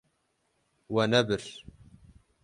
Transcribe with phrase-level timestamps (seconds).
[0.93, 1.43] We nebir.